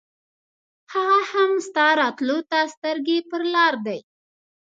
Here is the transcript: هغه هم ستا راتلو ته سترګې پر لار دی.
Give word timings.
هغه 0.93 1.19
هم 1.31 1.51
ستا 1.67 1.87
راتلو 2.01 2.37
ته 2.49 2.59
سترګې 2.73 3.17
پر 3.29 3.41
لار 3.53 3.73
دی. 3.85 3.99